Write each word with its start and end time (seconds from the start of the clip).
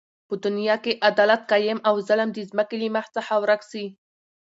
په 0.27 0.35
دنیا 0.45 0.75
کی 0.83 0.93
عدالت 1.09 1.41
قایم 1.51 1.79
او 1.87 1.95
ظلم 2.07 2.29
د 2.33 2.39
ځمکی 2.49 2.77
له 2.81 2.87
مخ 2.95 3.05
څخه 3.15 3.33
ورک 3.43 3.61
سی 3.71 3.85